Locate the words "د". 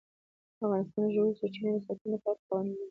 1.05-1.07, 1.75-1.79